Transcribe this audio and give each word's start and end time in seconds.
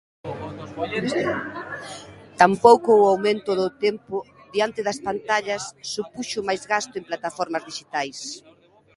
Tampouco 2.41 2.89
o 3.01 3.07
aumento 3.13 3.51
do 3.61 3.67
tempo 3.85 4.15
diante 4.53 4.79
das 4.87 5.01
pantallas 5.07 5.63
supuxo 5.93 6.39
máis 6.47 6.61
gasto 6.73 6.93
en 6.97 7.07
plataformas 7.09 7.65
dixitais. 7.69 8.19